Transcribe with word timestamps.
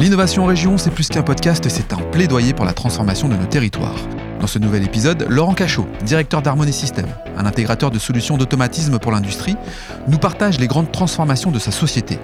L'innovation 0.00 0.44
en 0.44 0.46
région, 0.46 0.78
c'est 0.78 0.90
plus 0.90 1.08
qu'un 1.08 1.22
podcast, 1.22 1.68
c'est 1.68 1.92
un 1.92 1.98
plaidoyer 1.98 2.54
pour 2.54 2.64
la 2.64 2.72
transformation 2.72 3.28
de 3.28 3.36
nos 3.36 3.44
territoires. 3.44 3.98
Dans 4.40 4.46
ce 4.46 4.58
nouvel 4.58 4.82
épisode, 4.82 5.26
Laurent 5.28 5.52
Cachot, 5.52 5.86
directeur 6.06 6.40
d'Harmonie 6.40 6.72
System, 6.72 7.04
un 7.36 7.44
intégrateur 7.44 7.90
de 7.90 7.98
solutions 7.98 8.38
d'automatisme 8.38 8.98
pour 8.98 9.12
l'industrie, 9.12 9.56
nous 10.08 10.16
partage 10.16 10.58
les 10.58 10.68
grandes 10.68 10.90
transformations 10.90 11.50
de 11.50 11.58
sa 11.58 11.70
société. 11.70 12.18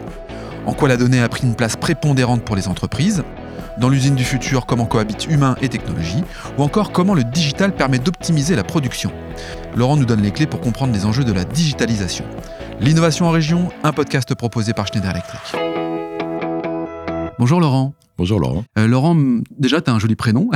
En 0.65 0.73
quoi 0.73 0.89
la 0.89 0.97
donnée 0.97 1.21
a 1.21 1.29
pris 1.29 1.43
une 1.43 1.55
place 1.55 1.77
prépondérante 1.77 2.47
pour 2.47 2.57
les 2.57 2.67
entreprises, 2.67 3.25
dans 3.77 3.91
l'usine 3.91 4.15
du 4.15 4.25
futur, 4.25 4.65
comment 4.65 4.87
cohabitent 4.87 5.27
humain 5.27 5.55
et 5.61 5.69
technologie, 5.69 6.25
ou 6.57 6.63
encore 6.63 6.93
comment 6.93 7.13
le 7.13 7.25
digital 7.25 7.75
permet 7.75 7.99
d'optimiser 7.99 8.57
la 8.57 8.65
production. 8.65 9.13
Laurent 9.77 9.99
nous 9.99 10.07
donne 10.07 10.23
les 10.23 10.31
clés 10.31 10.47
pour 10.47 10.63
comprendre 10.63 10.95
les 10.95 11.05
enjeux 11.05 11.25
de 11.25 11.33
la 11.35 11.45
digitalisation. 11.45 12.25
L'innovation 12.81 13.27
en 13.27 13.33
région, 13.33 13.69
un 13.85 13.93
podcast 13.93 14.35
proposé 14.35 14.73
par 14.73 14.87
Schneider 14.87 15.11
Electric. 15.11 15.86
Bonjour 17.39 17.61
Laurent. 17.61 17.95
Bonjour 18.17 18.41
Laurent. 18.41 18.65
Euh, 18.79 18.87
Laurent, 18.87 19.15
déjà, 19.59 19.83
tu 19.83 19.91
as 19.91 19.95
un 19.95 19.99
joli 19.99 20.17
prénom. 20.17 20.49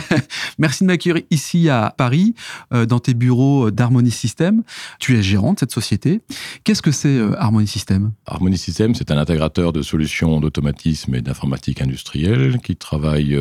Merci 0.58 0.84
de 0.84 0.86
m'accueillir 0.86 1.20
ici 1.32 1.68
à 1.68 1.92
Paris, 1.96 2.36
euh, 2.72 2.86
dans 2.86 3.00
tes 3.00 3.14
bureaux 3.14 3.72
d'Harmonie 3.72 4.12
System. 4.12 4.62
Tu 5.00 5.18
es 5.18 5.22
gérant 5.22 5.54
de 5.54 5.58
cette 5.58 5.72
société. 5.72 6.20
Qu'est-ce 6.62 6.82
que 6.82 6.92
c'est 6.92 7.08
euh, 7.08 7.34
Harmony 7.36 7.66
System 7.66 8.12
Harmony 8.26 8.58
System, 8.58 8.94
c'est 8.94 9.10
un 9.10 9.18
intégrateur 9.18 9.72
de 9.72 9.82
solutions 9.82 10.38
d'automatisme 10.38 11.16
et 11.16 11.20
d'informatique 11.20 11.82
industrielle 11.82 12.60
qui 12.62 12.76
travaille 12.76 13.36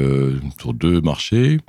sur 0.60 0.74
deux 0.74 1.00
marchés 1.02 1.60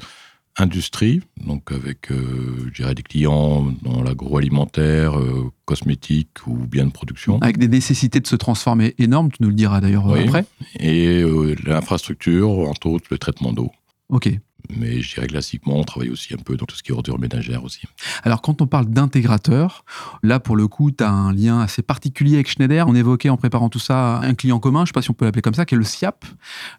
industrie, 0.59 1.21
donc 1.45 1.73
avec, 1.73 2.11
euh, 2.11 2.71
des 2.95 3.03
clients 3.03 3.73
dans 3.83 4.03
l'agroalimentaire, 4.03 5.19
euh, 5.19 5.51
cosmétique 5.65 6.47
ou 6.47 6.55
bien 6.55 6.87
de 6.87 6.91
production. 6.91 7.39
Avec 7.41 7.59
des 7.59 7.69
nécessités 7.69 8.21
de 8.21 8.27
se 8.27 8.37
transformer 8.37 8.95
énormes, 8.99 9.31
tu 9.31 9.43
nous 9.43 9.49
le 9.49 9.55
diras 9.55 9.81
d'ailleurs 9.81 10.07
oui. 10.07 10.25
après. 10.25 10.45
Et 10.79 11.23
euh, 11.23 11.55
l'infrastructure, 11.65 12.51
entre 12.51 12.89
autres 12.89 13.07
le 13.11 13.19
traitement 13.19 13.53
d'eau. 13.53 13.71
Ok. 14.09 14.29
Mais 14.69 15.01
je 15.01 15.15
dirais 15.15 15.27
classiquement, 15.27 15.77
on 15.77 15.85
travaille 15.85 16.11
aussi 16.11 16.35
un 16.35 16.39
peu 16.39 16.57
dans 16.57 16.67
tout 16.67 16.77
ce 16.77 16.83
qui 16.83 16.93
est 16.93 16.95
ordure 16.95 17.19
ménagère 17.19 17.65
aussi. 17.65 17.83
Alors, 18.23 18.43
quand 18.43 18.63
on 18.63 18.67
parle 18.67 18.87
d'intégrateur, 18.87 19.85
là, 20.23 20.41
pour 20.41 20.57
le 20.57 20.69
coup, 20.69 20.91
tu 20.91 21.03
as 21.05 21.11
un 21.11 21.33
lien 21.33 21.61
assez 21.61 21.83
particulier 21.83 22.35
avec 22.35 22.49
Schneider. 22.49 22.87
On 22.89 22.95
évoquait 22.95 23.31
en 23.31 23.37
préparant 23.37 23.69
tout 23.69 23.79
ça 23.79 24.19
un 24.19 24.35
client 24.35 24.59
commun, 24.59 24.81
je 24.81 24.83
ne 24.83 24.87
sais 24.87 24.93
pas 24.93 25.03
si 25.03 25.11
on 25.11 25.15
peut 25.15 25.25
l'appeler 25.25 25.43
comme 25.43 25.55
ça, 25.55 25.65
qui 25.65 25.75
est 25.75 25.79
le 25.79 25.85
SIAP, 25.85 26.25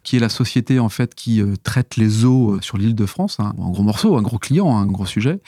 qui 0.02 0.16
est 0.16 0.20
la 0.20 0.28
société 0.28 0.78
en 0.78 0.88
fait 0.88 1.14
qui 1.14 1.40
euh, 1.40 1.54
traite 1.62 1.96
les 1.96 2.24
eaux 2.24 2.52
euh, 2.52 2.60
sur 2.60 2.78
l'île 2.78 2.94
de 2.94 3.06
France. 3.06 3.38
Hein. 3.40 3.52
Un 3.58 3.70
gros 3.70 3.82
morceau, 3.82 4.16
un 4.16 4.22
gros 4.22 4.38
client, 4.38 4.76
un 4.76 4.86
gros 4.86 5.06
sujet. 5.06 5.40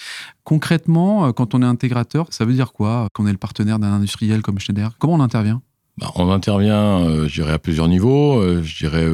Concrètement, 0.45 1.27
euh, 1.27 1.33
quand 1.33 1.55
on 1.55 1.62
est 1.62 1.67
intégrateur, 1.67 2.27
ça 2.31 2.45
veut 2.45 2.53
dire 2.53 2.73
quoi 2.73 3.09
Qu'on 3.15 3.27
est 3.27 3.33
le 3.33 3.39
partenaire 3.39 3.79
d'un 3.79 3.93
industriel 3.93 4.43
comme 4.43 4.59
Schneider? 4.59 4.97
Comment 4.99 5.15
on 5.15 5.21
intervient? 5.21 5.62
Bah, 5.99 6.11
On 6.17 6.31
intervient, 6.31 7.27
je 7.27 7.33
dirais, 7.33 7.53
à 7.53 7.59
plusieurs 7.59 7.89
niveaux. 7.89 8.43
je 8.62 8.77
dirais 8.77 9.07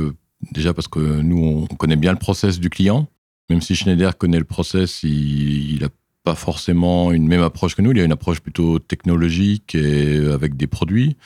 Déjà 0.52 0.74
parce 0.74 0.88
que 0.88 0.98
nous, 0.98 1.66
on 1.70 1.74
connaît 1.76 1.96
bien 1.96 2.12
le 2.12 2.18
process 2.18 2.58
du 2.58 2.70
client. 2.70 3.08
Même 3.48 3.60
si 3.60 3.74
Schneider 3.74 4.16
connaît 4.16 4.38
le 4.38 4.44
process, 4.44 5.02
il 5.02 5.78
n'a 5.80 5.88
pas 6.22 6.34
forcément 6.34 7.12
une 7.12 7.26
même 7.26 7.42
approche 7.42 7.74
que 7.74 7.82
nous. 7.82 7.92
Il 7.92 8.00
a 8.00 8.04
une 8.04 8.12
approche 8.12 8.40
plutôt 8.40 8.78
technologique 8.78 9.74
et 9.74 10.18
avec 10.32 10.56
des 10.56 10.66
produits. 10.66 11.16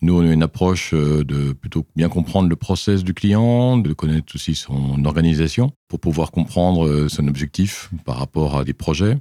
Nous, 0.00 0.16
on 0.16 0.28
a 0.28 0.32
une 0.32 0.44
approche 0.44 0.94
euh, 0.94 1.24
de 1.24 1.52
plutôt 1.52 1.84
bien 1.96 2.08
comprendre 2.08 2.48
le 2.48 2.54
process 2.54 3.02
du 3.02 3.14
client, 3.14 3.78
de 3.78 3.92
connaître 3.92 4.32
aussi 4.36 4.54
son 4.54 5.04
organisation 5.04 5.72
pour 5.88 5.98
pouvoir 5.98 6.30
comprendre 6.30 6.86
euh, 6.86 7.08
son 7.08 7.26
objectif 7.26 7.90
par 8.04 8.16
rapport 8.16 8.56
à 8.56 8.64
des 8.64 8.74
projets. 8.74 9.18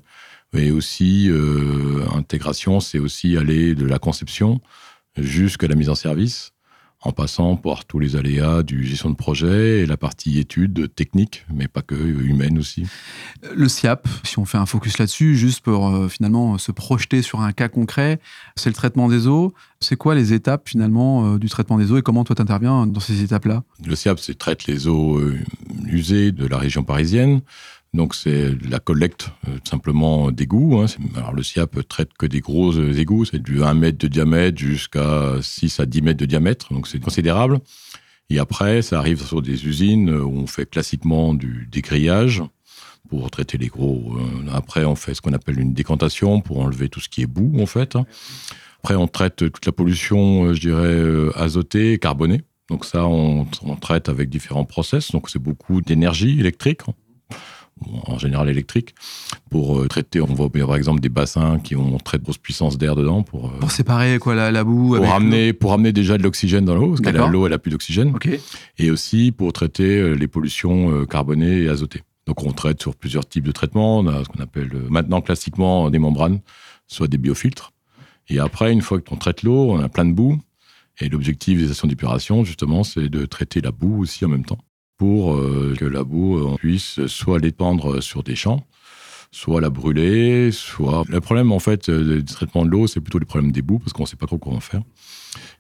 Et 0.53 0.71
aussi, 0.71 1.29
euh, 1.29 2.05
intégration, 2.13 2.79
c'est 2.79 2.99
aussi 2.99 3.37
aller 3.37 3.73
de 3.73 3.85
la 3.85 3.97
conception 3.97 4.61
jusqu'à 5.17 5.67
la 5.67 5.75
mise 5.75 5.89
en 5.89 5.95
service 5.95 6.53
en 7.01 7.11
passant 7.11 7.55
par 7.55 7.85
tous 7.85 7.99
les 7.99 8.15
aléas 8.15 8.63
du 8.63 8.83
gestion 8.83 9.09
de 9.09 9.15
projet 9.15 9.81
et 9.81 9.85
la 9.85 9.97
partie 9.97 10.39
étude 10.39 10.93
technique, 10.95 11.45
mais 11.53 11.67
pas 11.67 11.83
que 11.83 11.95
humaine 11.95 12.57
aussi. 12.57 12.87
Le 13.55 13.69
SIAP, 13.69 14.08
si 14.23 14.39
on 14.39 14.45
fait 14.45 14.58
un 14.58 14.65
focus 14.65 14.97
là-dessus, 14.97 15.37
juste 15.37 15.61
pour 15.61 15.87
euh, 15.87 16.07
finalement 16.07 16.57
se 16.57 16.71
projeter 16.71 17.21
sur 17.21 17.41
un 17.41 17.52
cas 17.52 17.69
concret, 17.69 18.19
c'est 18.55 18.69
le 18.69 18.75
traitement 18.75 19.07
des 19.09 19.27
eaux. 19.27 19.53
C'est 19.80 19.95
quoi 19.95 20.15
les 20.15 20.33
étapes 20.33 20.67
finalement 20.67 21.36
euh, 21.36 21.37
du 21.37 21.49
traitement 21.49 21.77
des 21.77 21.91
eaux 21.91 21.97
et 21.97 22.02
comment 22.02 22.23
toi 22.23 22.36
tu 22.36 22.41
interviens 22.41 22.87
dans 22.87 22.99
ces 22.99 23.21
étapes-là? 23.21 23.63
Le 23.86 23.95
SIAP, 23.95 24.19
c'est 24.19 24.37
traite 24.37 24.65
les 24.65 24.87
eaux 24.87 25.19
euh, 25.19 25.37
usées 25.86 26.31
de 26.31 26.47
la 26.47 26.57
région 26.57 26.83
parisienne. 26.83 27.41
Donc 27.93 28.15
c'est 28.15 28.52
la 28.70 28.80
collecte 28.80 29.30
euh, 29.48 29.58
simplement 29.64 30.31
d'égouts. 30.31 30.80
Hein. 30.80 30.86
Alors 31.15 31.33
le 31.33 31.43
SIAP 31.43 31.87
traite 31.87 32.14
que 32.17 32.25
des 32.25 32.42
gros 32.42 32.77
euh, 32.77 32.93
égouts, 32.93 33.25
c'est 33.25 33.42
du 33.42 33.64
1 33.64 33.73
mètre 33.73 33.98
de 33.98 34.08
diamètre 34.08 34.58
jusqu'à 34.58 35.36
6 35.42 35.80
à 35.80 35.86
10 35.86 36.02
mètres 36.02 36.20
de 36.20 36.25
diamètre, 36.25 36.73
donc 36.73 36.87
c'est 36.87 36.99
considérable. 36.99 37.59
Et 38.30 38.39
après, 38.39 38.81
ça 38.81 38.99
arrive 38.99 39.23
sur 39.23 39.42
des 39.42 39.65
usines 39.67 40.09
où 40.09 40.37
on 40.37 40.48
fait 40.48 40.70
classiquement 40.70 41.33
du 41.33 41.67
dégrillage 41.71 42.43
pour 43.09 43.31
traiter 43.31 43.58
les 43.58 43.67
gros. 43.67 44.17
Euh, 44.17 44.52
après, 44.52 44.83
on 44.83 44.95
fait 44.95 45.14
ce 45.14 45.21
qu'on 45.21 45.31
appelle 45.31 45.59
une 45.59 45.73
décantation 45.73 46.42
pour 46.42 46.59
enlever 46.59 46.89
tout 46.89 46.99
ce 46.99 47.08
qui 47.08 47.21
est 47.21 47.27
boue, 47.27 47.58
en 47.61 47.65
fait. 47.65 47.98
Après, 48.83 48.95
on 48.95 49.08
traite 49.08 49.37
toute 49.37 49.65
la 49.65 49.71
pollution, 49.71 50.54
je 50.54 50.59
dirais, 50.59 51.31
azotée, 51.42 51.99
carbonée. 51.99 52.42
Donc 52.69 52.83
ça, 52.83 53.08
on, 53.08 53.48
on 53.64 53.75
traite 53.77 54.09
avec 54.09 54.30
différents 54.30 54.65
process. 54.65 55.11
Donc 55.11 55.30
c'est 55.30 55.39
beaucoup 55.39 55.80
d'énergie 55.80 56.37
électrique 56.37 56.81
en 58.05 58.17
général 58.17 58.49
électrique, 58.49 58.95
pour 59.49 59.80
euh, 59.80 59.88
traiter, 59.88 60.21
on 60.21 60.26
voit 60.26 60.49
par 60.49 60.76
exemple 60.76 60.99
des 60.99 61.10
bassins 61.10 61.60
qui 61.60 61.76
ont 61.76 61.98
très 61.98 62.20
grosse 62.20 62.38
puissance 62.38 62.77
d'air 62.77 62.95
dedans. 62.95 63.23
Pour, 63.23 63.48
euh, 63.48 63.60
pour 63.60 63.71
séparer 63.71 64.20
quoi, 64.20 64.36
la, 64.36 64.64
boue 64.64 64.95
pour 64.95 65.08
ramener, 65.08 65.54
pour 65.54 65.71
ramener 65.71 65.92
déjà 65.92 66.17
de 66.17 66.23
l'oxygène 66.23 66.66
dans 66.66 66.76
l'eau, 66.76 66.89
parce 66.89 67.02
que 67.02 67.32
l'eau, 67.32 67.48
elle 67.48 67.54
a 67.54 67.60
plus 67.60 67.71
d'oxygène. 67.71 68.14
Et 68.77 68.92
aussi 68.92 69.32
pour 69.32 69.54
traiter 69.54 69.98
euh, 69.98 70.14
les 70.14 70.27
pollutions 70.27 71.05
carbonées 71.05 71.64
et 71.64 71.70
azotées. 71.70 72.04
Donc 72.26 72.43
on 72.43 72.52
traite 72.52 72.82
sur 72.82 72.95
plusieurs 72.95 73.27
types 73.27 73.45
de 73.45 73.52
traitements. 73.52 73.99
On 73.99 74.08
a 74.08 74.23
ce 74.23 74.30
qu'on 74.30 74.42
appelle 74.42 74.71
maintenant 74.89 75.21
classiquement 75.21 75.89
des 75.89 75.99
membranes, 75.99 76.39
soit 76.87 77.08
des 77.08 77.17
biofiltres. 77.17 77.71
Et 78.30 78.39
après, 78.39 78.73
une 78.73 78.82
fois 78.82 78.99
qu'on 78.99 79.16
traite 79.16 79.43
l'eau, 79.43 79.71
on 79.71 79.80
a 79.80 79.87
plein 79.87 80.05
de 80.05 80.11
boue. 80.11 80.37
Et 80.99 81.10
l'objectif 81.10 81.60
des 81.60 81.66
stations 81.66 81.87
d'épuration, 81.87 82.43
justement, 82.43 82.83
c'est 82.83 83.08
de 83.08 83.26
traiter 83.26 83.61
la 83.61 83.71
boue 83.71 84.02
aussi 84.02 84.26
en 84.26 84.30
même 84.30 84.43
temps 84.43 84.58
pour 84.97 85.35
euh, 85.35 85.75
que 85.77 85.85
la 85.85 86.03
boue 86.03 86.37
euh, 86.37 86.55
puisse 86.58 87.05
soit 87.08 87.39
l'épandre 87.39 88.02
sur 88.02 88.23
des 88.23 88.35
champs, 88.35 88.65
soit 89.31 89.61
la 89.61 89.69
brûler, 89.69 90.52
soit... 90.52 91.03
Le 91.08 91.21
problème, 91.21 91.52
en 91.52 91.59
fait, 91.59 91.89
euh, 91.89 92.21
du 92.21 92.25
traitement 92.25 92.65
de 92.65 92.69
l'eau, 92.69 92.87
c'est 92.87 93.02
plutôt 93.02 93.19
le 93.19 93.25
problème 93.25 93.52
des 93.52 93.61
boues, 93.61 93.80
parce 93.80 93.93
qu'on 93.93 94.03
ne 94.03 94.07
sait 94.07 94.15
pas 94.15 94.25
trop 94.25 94.37
comment 94.37 94.59
faire. 94.59 94.81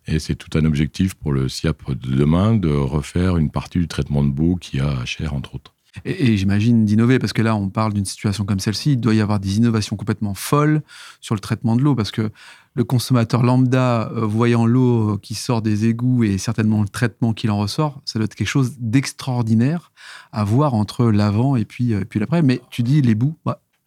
Et 0.07 0.19
c'est 0.19 0.35
tout 0.35 0.57
un 0.57 0.65
objectif 0.65 1.13
pour 1.13 1.33
le 1.33 1.49
SIAP 1.49 1.91
de 1.91 2.15
demain 2.15 2.55
de 2.55 2.69
refaire 2.69 3.37
une 3.37 3.51
partie 3.51 3.79
du 3.79 3.87
traitement 3.87 4.23
de 4.23 4.29
boue 4.29 4.55
qui 4.55 4.79
a 4.79 5.05
cher, 5.05 5.33
entre 5.33 5.55
autres. 5.55 5.76
Et, 6.05 6.37
j'imagine 6.37 6.85
d'innover, 6.85 7.19
parce 7.19 7.33
que 7.33 7.41
là, 7.41 7.55
on 7.55 7.69
parle 7.69 7.93
d'une 7.93 8.05
situation 8.05 8.45
comme 8.45 8.59
celle-ci, 8.59 8.93
il 8.93 8.99
doit 8.99 9.13
y 9.13 9.21
avoir 9.21 9.39
des 9.39 9.57
innovations 9.57 9.95
complètement 9.95 10.33
folles 10.33 10.81
sur 11.21 11.35
le 11.35 11.39
traitement 11.39 11.75
de 11.75 11.81
l'eau, 11.81 11.95
parce 11.95 12.11
que 12.11 12.29
le 12.75 12.83
consommateur 12.83 13.41
lambda, 13.41 14.11
euh, 14.15 14.25
voyant 14.25 14.65
l'eau 14.65 15.13
euh, 15.13 15.17
qui 15.17 15.33
sort 15.33 15.61
des 15.61 15.85
égouts 15.85 16.23
et 16.23 16.37
certainement 16.37 16.81
le 16.81 16.87
traitement 16.87 17.33
qui 17.33 17.49
en 17.49 17.57
ressort, 17.57 18.01
ça 18.05 18.19
doit 18.19 18.25
être 18.25 18.35
quelque 18.35 18.47
chose 18.47 18.75
d'extraordinaire 18.79 19.91
à 20.31 20.43
voir 20.43 20.75
entre 20.75 21.05
l'avant 21.05 21.55
et 21.55 21.65
puis, 21.65 21.93
euh, 21.93 22.03
puis 22.07 22.19
l'après. 22.19 22.43
Mais 22.43 22.61
tu 22.69 22.83
dis 22.83 23.01
les 23.01 23.15
bouts, 23.15 23.35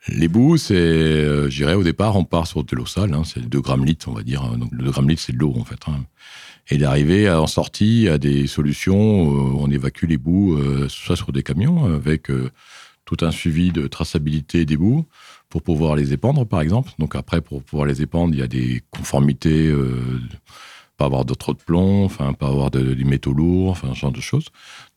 Les 0.08 0.28
bouts, 0.28 0.56
c'est, 0.56 0.74
euh, 0.74 1.48
j'irais 1.50 1.74
au 1.74 1.84
départ, 1.84 2.16
on 2.16 2.24
part 2.24 2.46
sur 2.46 2.64
de 2.64 2.74
l'eau 2.74 2.86
sale, 2.86 3.14
hein, 3.14 3.22
c'est 3.24 3.48
2 3.48 3.60
grammes 3.60 3.84
litres, 3.84 4.08
on 4.08 4.14
va 4.14 4.22
dire. 4.22 4.42
Donc 4.56 4.72
le 4.72 4.82
2 4.82 4.90
grammes 4.90 5.08
litre, 5.08 5.22
c'est 5.24 5.34
de 5.34 5.38
l'eau 5.38 5.54
en 5.56 5.64
fait. 5.64 5.78
Hein 5.86 6.04
et 6.68 6.78
d'arriver 6.78 7.30
en 7.30 7.46
sortie 7.46 8.08
à 8.08 8.18
des 8.18 8.46
solutions 8.46 9.22
où 9.22 9.58
on 9.60 9.70
évacue 9.70 10.06
les 10.06 10.18
boues, 10.18 10.56
euh, 10.56 10.88
soit 10.88 11.16
sur 11.16 11.32
des 11.32 11.42
camions, 11.42 11.86
avec 11.86 12.30
euh, 12.30 12.50
tout 13.04 13.16
un 13.22 13.30
suivi 13.30 13.72
de 13.72 13.86
traçabilité 13.86 14.64
des 14.64 14.76
boues 14.76 15.04
pour 15.48 15.62
pouvoir 15.62 15.96
les 15.96 16.12
épandre, 16.12 16.46
par 16.46 16.60
exemple. 16.60 16.92
Donc 16.98 17.16
après, 17.16 17.40
pour 17.40 17.62
pouvoir 17.62 17.86
les 17.86 18.02
épandre, 18.02 18.34
il 18.34 18.40
y 18.40 18.42
a 18.42 18.46
des 18.46 18.82
conformités, 18.90 19.66
euh, 19.66 20.20
pas 20.96 21.06
avoir 21.06 21.24
de 21.24 21.34
trop 21.34 21.54
de 21.54 21.58
plomb, 21.58 22.04
enfin 22.04 22.32
pas 22.34 22.46
avoir 22.46 22.70
de, 22.70 22.94
des 22.94 23.04
métaux 23.04 23.32
lourds, 23.32 23.70
enfin 23.70 23.88
ce 23.94 23.98
genre 23.98 24.12
de 24.12 24.20
choses. 24.20 24.46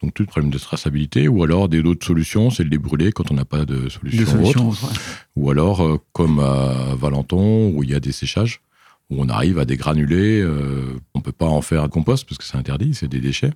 Donc 0.01 0.13
tout 0.13 0.21
le 0.21 0.27
problème 0.27 0.51
de 0.51 0.59
traçabilité, 0.59 1.27
ou 1.27 1.43
alors 1.43 1.69
des 1.69 1.79
autres 1.79 2.05
solutions, 2.05 2.51
c'est 2.51 2.65
de 2.65 2.69
les 2.69 2.77
brûler 2.77 3.11
quand 3.11 3.31
on 3.31 3.35
n'a 3.35 3.45
pas 3.45 3.65
de 3.65 3.89
solution 3.89 4.43
autre. 4.43 4.93
Ou 5.35 5.49
alors 5.49 5.99
comme 6.11 6.39
à 6.39 6.93
Valenton 6.95 7.69
où 7.69 7.83
il 7.83 7.89
y 7.89 7.95
a 7.95 7.99
des 7.99 8.11
séchages 8.11 8.61
où 9.09 9.21
on 9.21 9.29
arrive 9.29 9.59
à 9.59 9.65
des 9.65 9.77
granulés. 9.77 10.41
Euh, 10.41 10.99
on 11.13 11.21
peut 11.21 11.31
pas 11.31 11.47
en 11.47 11.61
faire 11.61 11.83
un 11.83 11.89
compost 11.89 12.25
parce 12.27 12.37
que 12.37 12.43
c'est 12.43 12.57
interdit, 12.57 12.93
c'est 12.93 13.07
des 13.07 13.19
déchets. 13.19 13.51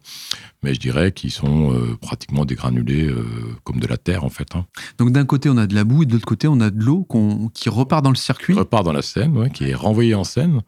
Mais 0.64 0.74
je 0.74 0.80
dirais 0.80 1.12
qu'ils 1.12 1.32
sont 1.32 1.74
euh, 1.74 1.96
pratiquement 2.00 2.46
des 2.46 2.56
granulés 2.56 3.06
euh, 3.06 3.26
comme 3.64 3.80
de 3.80 3.88
la 3.88 3.98
terre 3.98 4.24
en 4.24 4.30
fait. 4.30 4.56
Hein. 4.56 4.66
Donc 4.98 5.12
d'un 5.12 5.26
côté 5.26 5.50
on 5.50 5.58
a 5.58 5.68
de 5.68 5.76
la 5.76 5.84
boue 5.84 6.04
et 6.04 6.06
de 6.06 6.14
l'autre 6.14 6.26
côté 6.26 6.48
on 6.48 6.60
a 6.60 6.70
de 6.70 6.84
l'eau 6.84 7.08
qui 7.54 7.70
repart 7.70 8.04
dans 8.04 8.12
le 8.12 8.16
circuit. 8.16 8.54
Qui 8.54 8.60
repart 8.60 8.86
dans 8.86 8.94
la 8.94 9.02
Seine, 9.02 9.50
qui 9.52 9.66
est 9.66 9.76
renvoyée 9.76 10.16
en 10.16 10.24
Seine 10.24 10.62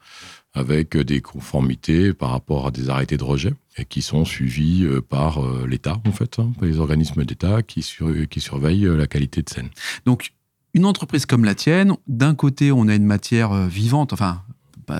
avec 0.54 0.98
des 0.98 1.22
conformités 1.22 2.12
par 2.14 2.32
rapport 2.32 2.68
à 2.68 2.72
des 2.72 2.90
arrêtés 2.90 3.18
de 3.18 3.24
rejet 3.24 3.54
et 3.78 3.86
qui 3.86 4.02
sont 4.02 4.26
suivis 4.26 4.88
par 5.08 5.40
l'État 5.68 6.02
en 6.08 6.12
fait, 6.12 6.40
hein, 6.40 6.52
par 6.58 6.68
les 6.68 6.80
organismes 6.80 7.24
d'État 7.24 7.62
qui, 7.62 7.86
qui 8.30 8.42
surveillent 8.42 8.90
la 8.98 9.06
qualité 9.06 9.44
de 9.44 9.50
Seine. 9.50 9.70
Donc 10.06 10.34
une 10.74 10.86
entreprise 10.86 11.26
comme 11.26 11.46
la 11.46 11.56
tienne, 11.56 11.96
d'un 12.08 12.36
côté, 12.36 12.72
on 12.72 12.88
a 12.88 12.96
une 12.96 13.06
matière 13.06 13.68
vivante, 13.68 14.14
enfin 14.14 14.44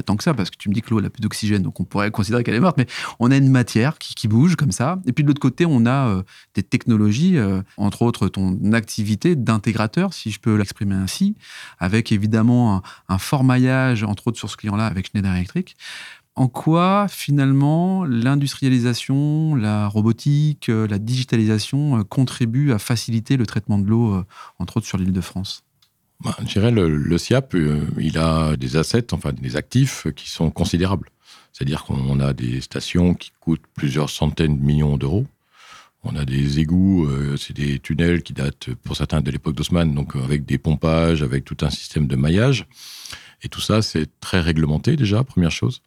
tant 0.04 0.16
que 0.16 0.24
ça, 0.24 0.34
parce 0.34 0.50
que 0.50 0.58
tu 0.58 0.70
me 0.70 0.74
dis 0.74 0.82
que 0.82 0.90
l'eau 0.92 1.02
n'a 1.02 1.10
plus 1.10 1.22
d'oxygène, 1.22 1.62
donc 1.62 1.80
on 1.80 1.84
pourrait 1.84 2.12
considérer 2.12 2.44
qu'elle 2.44 2.56
est 2.56 2.60
morte, 2.60 2.78
mais 2.78 2.88
on 3.20 3.32
a 3.32 3.38
une 3.38 3.50
matière 3.50 3.98
qui, 3.98 4.28
bouge 4.28 4.56
comme 4.56 4.72
ça. 4.72 5.02
Et 5.08 5.14
puis 5.14 5.24
de 5.24 5.30
l'autre 5.30 5.40
côté, 5.40 5.66
on 5.66 5.86
a 5.86 6.08
euh, 6.08 6.24
des 6.54 6.64
technologies, 6.64 7.38
euh, 7.38 7.62
entre 7.78 8.04
autres 8.04 8.28
ton 8.28 8.74
activité 8.74 9.36
d'intégrateur, 9.36 10.14
si 10.14 10.30
je 10.30 10.40
peux 10.40 10.56
l'exprimer 10.56 10.96
ainsi, 10.96 11.36
avec 11.80 12.12
évidemment 12.12 12.84
un, 13.08 13.18
fort 13.18 13.44
maillage, 13.44 14.04
entre 14.04 14.28
autres 14.28 14.38
sur 14.38 14.50
ce 14.50 14.58
client-là, 14.58 14.86
avec 14.86 15.08
Schneider 15.08 15.34
Electric. 15.34 15.76
En 16.36 16.48
quoi, 16.48 17.08
finalement, 17.10 18.06
l'industrialisation, 18.06 19.56
la 19.56 19.88
robotique, 19.88 20.70
euh, 20.70 20.88
la 20.88 21.00
digitalisation 21.00 22.04
contribuent 22.04 22.72
à 22.72 22.80
faciliter 22.80 23.36
le 23.36 23.46
traitement 23.46 23.80
de 23.80 23.88
l'eau, 23.88 24.24
entre 24.60 24.78
autres 24.78 24.88
sur 24.88 24.98
l'île 24.98 25.12
de 25.12 25.22
France? 25.22 25.64
Bah, 26.24 26.36
je 26.40 26.46
dirais 26.46 26.72
le, 26.72 26.90
le 26.90 27.18
SIAP, 27.18 27.56
euh, 27.56 27.88
il 27.98 28.18
a 28.18 28.58
des 28.58 28.76
assets, 28.76 29.14
enfin 29.14 29.32
des 29.32 29.56
actifs 29.56 30.08
qui 30.16 30.30
sont 30.30 30.52
considérables. 30.52 31.10
C'est-à-dire 31.54 31.84
qu'on 31.84 32.20
a 32.20 32.34
des 32.34 32.62
stations 32.62 33.14
qui 33.14 33.32
coûtent 33.40 33.66
plusieurs 33.74 34.10
centaines 34.10 34.58
de 34.58 34.64
millions 34.64 34.98
d'euros. 34.98 35.26
On 36.04 36.16
a 36.16 36.24
des 36.24 36.60
égouts, 36.60 37.06
euh, 37.06 37.36
c'est 37.38 37.56
des 37.56 37.80
tunnels 37.80 38.24
qui 38.24 38.34
datent 38.34 38.74
pour 38.84 38.96
certains 38.96 39.22
de 39.22 39.32
l'époque 39.32 39.56
d'Haussmann, 39.56 39.94
donc 39.94 40.16
euh, 40.16 40.24
avec 40.24 40.46
des 40.46 40.58
pompages, 40.58 41.22
avec 41.24 41.44
tout 41.44 41.58
un 41.62 41.70
système 41.70 42.08
de 42.08 42.16
maillage. 42.16 42.68
Et 43.42 43.50
tout 43.50 43.62
ça, 43.62 43.82
c'est 43.82 44.08
très 44.20 44.40
réglementé 44.40 44.96
déjà, 44.96 45.24
première 45.24 45.52
chose. 45.52 45.82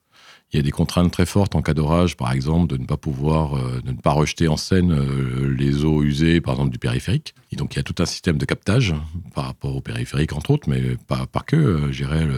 Il 0.53 0.59
y 0.59 0.61
a 0.61 0.63
des 0.63 0.71
contraintes 0.71 1.11
très 1.11 1.25
fortes 1.25 1.55
en 1.55 1.63
cas 1.63 1.73
d'orage, 1.73 2.15
par 2.19 2.31
exemple, 2.31 2.67
de 2.75 2.77
ne 2.77 2.85
pas 2.85 2.99
pouvoir, 2.99 3.57
euh, 3.57 3.81
de 3.83 3.93
ne 3.93 3.97
pas 3.97 4.13
rejeter 4.13 4.49
en 4.49 4.59
scène 4.59 4.93
euh, 4.93 5.55
les 5.57 5.87
eaux 5.87 6.03
usées, 6.03 6.43
par 6.43 6.55
exemple, 6.55 6.73
du 6.73 6.79
périphérique. 6.79 7.35
Et 7.53 7.57
donc, 7.57 7.75
il 7.75 7.79
y 7.79 7.81
a 7.81 7.83
tout 7.83 7.95
un 8.03 8.07
système 8.07 8.37
de 8.37 8.45
captage 8.45 8.95
par 9.35 9.47
rapport 9.47 9.75
au 9.75 9.81
périphérique, 9.81 10.35
entre 10.35 10.51
autres, 10.51 10.69
mais 10.69 10.97
pas, 11.09 11.27
par 11.27 11.47
que, 11.47 11.57
euh, 11.57 11.93
je 11.93 12.05
dirais, 12.05 12.29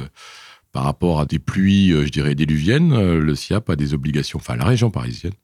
par 0.70 0.84
rapport 0.84 1.18
à 1.18 1.26
des 1.26 1.40
pluies, 1.40 1.90
je 1.90 2.08
dirais, 2.08 2.36
déluviennes, 2.36 2.94
le 3.18 3.34
SIAP 3.34 3.68
a 3.70 3.76
des 3.76 3.94
obligations, 3.94 4.38
enfin, 4.38 4.56
la 4.56 4.64
région 4.64 4.90
parisienne 4.90 5.34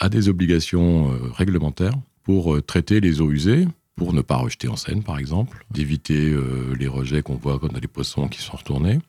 a 0.00 0.08
des 0.08 0.28
obligations 0.28 1.10
réglementaires 1.34 1.94
pour 2.22 2.62
traiter 2.64 3.00
les 3.00 3.20
eaux 3.20 3.32
usées, 3.32 3.66
pour 3.96 4.12
ne 4.12 4.20
pas 4.20 4.36
rejeter 4.36 4.68
en 4.68 4.76
scène, 4.76 5.02
par 5.02 5.18
exemple, 5.18 5.64
d'éviter 5.72 6.32
les 6.78 6.86
rejets 6.86 7.22
qu'on 7.22 7.34
voit 7.34 7.58
quand 7.58 7.72
on 7.72 7.76
a 7.76 7.80
des 7.80 7.88
poissons 7.88 8.28
qui 8.28 8.40
sont 8.40 8.56
retournés 8.56 9.00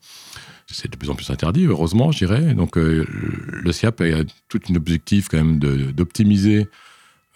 c'est 0.72 0.92
de 0.92 0.98
plus 0.98 1.10
en 1.10 1.16
plus 1.16 1.30
interdit, 1.30 1.66
heureusement, 1.66 2.12
je 2.12 2.20
dirais. 2.20 2.54
Donc, 2.54 2.78
euh, 2.78 3.06
le 3.08 3.72
SIAP 3.72 4.02
a 4.02 4.24
tout 4.48 4.60
un 4.70 4.76
objectif 4.76 5.28
quand 5.28 5.38
même 5.38 5.60
d'optimiser 5.60 6.68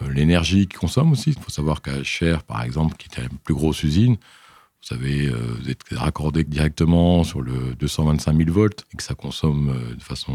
euh, 0.01 0.11
l'énergie 0.11 0.67
qu'il 0.67 0.79
consomme 0.79 1.11
aussi. 1.11 1.31
Il 1.31 1.41
faut 1.41 1.49
savoir 1.49 1.81
qu'à 1.81 2.03
Cher, 2.03 2.43
par 2.43 2.61
exemple, 2.61 2.95
qui 2.97 3.07
est 3.07 3.23
la 3.23 3.29
plus 3.43 3.53
grosse 3.53 3.83
usine, 3.83 4.13
vous 4.15 4.87
savez, 4.89 5.27
euh, 5.27 5.37
vous 5.59 5.69
êtes 5.69 5.81
raccordé 5.91 6.43
directement 6.43 7.23
sur 7.23 7.41
le 7.41 7.75
225 7.79 8.37
000 8.37 8.51
volts 8.51 8.85
et 8.93 8.97
que 8.97 9.03
ça 9.03 9.15
consomme 9.15 9.73
de 9.97 10.03
façon 10.03 10.33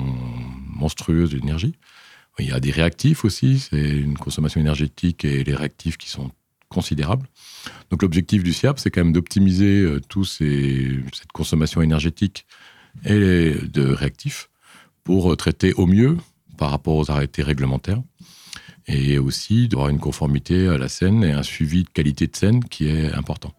monstrueuse 0.67 1.31
d'énergie. 1.31 1.75
Il 2.41 2.47
y 2.47 2.53
a 2.53 2.61
des 2.61 2.71
réactifs 2.71 3.25
aussi, 3.25 3.59
c'est 3.59 3.99
une 3.99 4.17
consommation 4.17 4.61
énergétique 4.61 5.25
et 5.25 5.43
les 5.43 5.55
réactifs 5.55 5.99
qui 5.99 6.09
sont 6.09 6.31
considérables. 6.69 7.27
Donc 7.91 8.03
l'objectif 8.03 8.44
du 8.44 8.53
SIAP, 8.53 8.79
c'est 8.79 8.91
quand 8.91 9.03
même 9.03 9.12
d'optimiser 9.12 9.99
toute 10.09 10.29
cette 10.29 11.33
consommation 11.33 11.83
énergétique 11.83 12.47
et 13.05 13.55
de 13.73 13.93
réactifs 13.93 14.50
pour 15.05 15.37
traiter 15.37 15.73
au 15.75 15.87
mieux 15.87 16.17
par 16.56 16.71
rapport 16.71 16.97
aux 16.97 17.11
arrêtés 17.11 17.43
réglementaires 17.43 18.03
et 18.89 19.19
aussi 19.19 19.69
d'avoir 19.69 19.91
une 19.91 19.99
conformité 19.99 20.67
à 20.67 20.79
la 20.79 20.89
scène 20.89 21.23
et 21.23 21.33
un 21.33 21.43
suivi 21.43 21.85
de 21.85 21.91
qualité 21.91 22.27
de 22.27 22.35
scène 22.35 22.65
qui 22.65 22.89
est 22.89 23.12
important. 23.12 23.53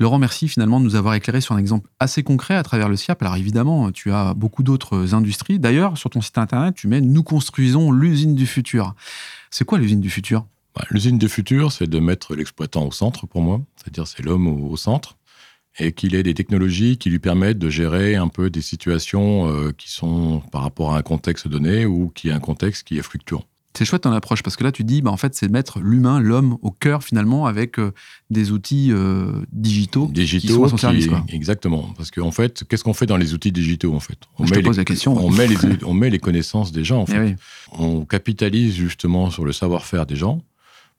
Laurent, 0.00 0.18
merci 0.18 0.48
finalement 0.48 0.80
de 0.80 0.84
nous 0.86 0.96
avoir 0.96 1.12
éclairé 1.12 1.42
sur 1.42 1.54
un 1.54 1.58
exemple 1.58 1.90
assez 2.00 2.22
concret 2.22 2.54
à 2.54 2.62
travers 2.62 2.88
le 2.88 2.96
SIAP. 2.96 3.20
Alors 3.20 3.36
évidemment, 3.36 3.92
tu 3.92 4.10
as 4.12 4.32
beaucoup 4.32 4.62
d'autres 4.62 5.14
industries. 5.14 5.58
D'ailleurs, 5.58 5.98
sur 5.98 6.08
ton 6.08 6.22
site 6.22 6.38
internet, 6.38 6.74
tu 6.74 6.88
mets 6.88 7.02
Nous 7.02 7.22
construisons 7.22 7.92
l'usine 7.92 8.34
du 8.34 8.46
futur. 8.46 8.94
C'est 9.50 9.66
quoi 9.66 9.78
l'usine 9.78 10.00
du 10.00 10.08
futur? 10.08 10.46
Bah, 10.74 10.86
L'usine 10.88 11.18
du 11.18 11.28
futur, 11.28 11.70
c'est 11.70 11.86
de 11.86 11.98
mettre 11.98 12.34
l'exploitant 12.34 12.86
au 12.86 12.92
centre 12.92 13.26
pour 13.26 13.42
moi. 13.42 13.60
C'est-à-dire 13.76 14.06
c'est 14.06 14.22
l'homme 14.22 14.46
au 14.46 14.74
centre 14.78 15.18
et 15.78 15.92
qu'il 15.92 16.14
ait 16.14 16.22
des 16.22 16.34
technologies 16.34 16.98
qui 16.98 17.10
lui 17.10 17.18
permettent 17.18 17.58
de 17.58 17.70
gérer 17.70 18.16
un 18.16 18.28
peu 18.28 18.50
des 18.50 18.62
situations 18.62 19.48
euh, 19.48 19.72
qui 19.76 19.90
sont 19.90 20.42
par 20.52 20.62
rapport 20.62 20.94
à 20.94 20.98
un 20.98 21.02
contexte 21.02 21.48
donné 21.48 21.86
ou 21.86 22.10
qui 22.14 22.28
est 22.28 22.32
un 22.32 22.40
contexte 22.40 22.86
qui 22.86 22.98
est 22.98 23.02
fluctuant. 23.02 23.44
C'est 23.76 23.84
chouette 23.84 24.02
ton 24.02 24.12
approche 24.12 24.42
parce 24.42 24.56
que 24.56 24.64
là 24.64 24.72
tu 24.72 24.82
dis 24.82 25.00
bah 25.00 25.12
en 25.12 25.16
fait 25.16 25.34
c'est 25.36 25.48
mettre 25.48 25.78
l'humain, 25.78 26.18
l'homme 26.18 26.58
au 26.60 26.72
cœur 26.72 27.04
finalement 27.04 27.46
avec 27.46 27.78
euh, 27.78 27.92
des 28.28 28.50
outils 28.50 28.88
euh, 28.90 29.32
digitaux, 29.52 30.08
digitaux 30.12 30.48
qui 30.48 30.52
sont 30.52 30.64
à 30.64 30.68
son 30.70 30.76
service. 30.76 31.06
Exactement 31.28 31.94
parce 31.96 32.10
qu'en 32.10 32.32
fait 32.32 32.64
qu'est-ce 32.68 32.82
qu'on 32.82 32.94
fait 32.94 33.06
dans 33.06 33.16
les 33.16 33.32
outils 33.32 33.52
digitaux 33.52 33.94
en 33.94 34.00
fait? 34.00 34.18
On 34.38 34.44
Je 34.44 34.50
met 34.50 34.60
te 34.60 34.66
pose 34.66 34.78
la 34.78 34.84
question. 34.84 35.16
On 35.16 35.30
met 35.30 35.46
les 35.46 35.56
on 35.84 35.94
met 35.94 36.10
les 36.10 36.18
connaissances 36.18 36.72
des 36.72 36.82
gens 36.82 37.02
en 37.02 37.06
eh. 37.06 37.36
On 37.70 38.04
capitalise 38.04 38.74
justement 38.74 39.30
sur 39.30 39.44
le 39.44 39.52
savoir-faire 39.52 40.04
des 40.04 40.16
gens 40.16 40.42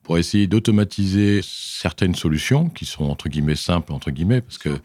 pour 0.03 0.17
essayer 0.17 0.47
d'automatiser 0.47 1.41
certaines 1.43 2.15
solutions 2.15 2.69
qui 2.69 2.85
sont 2.85 3.05
entre 3.05 3.29
guillemets 3.29 3.55
simples, 3.55 3.93
entre 3.93 4.11
guillemets, 4.11 4.41
parce 4.41 4.57
que 4.57 4.79